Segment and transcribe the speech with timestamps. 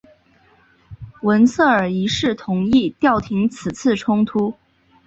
[1.21, 4.55] 文策尔一世同意调停此次冲突。